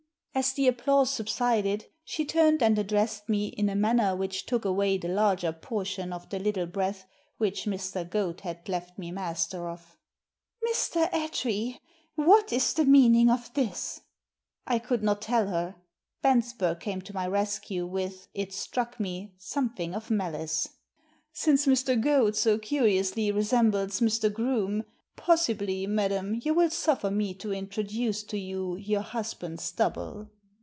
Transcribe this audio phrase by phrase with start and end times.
[0.33, 4.97] As the applause subsided she turned and addressed me in a manner which took away
[4.97, 7.05] the larger portion of the little breath
[7.37, 8.09] which Mr.
[8.09, 9.81] Goad had left me master of.
[9.81, 11.27] Digitized by VjOOQIC A DOUBLE MINDED GENTLEMAN 241" Mr.
[11.77, 11.79] Attree,
[12.15, 14.01] what is the meaning of this?"
[14.73, 15.75] I could not tell her.
[16.23, 20.67] Bensberg came to my rescue with, it struck me, something of malice.
[20.67, 20.71] ^
[21.33, 21.99] Since Mr.
[22.01, 24.31] Goad so curiously resembles Mr.
[24.31, 24.85] Groome,
[25.17, 30.29] possibly, madam, you will suffer me to introduce to you your husband's double?"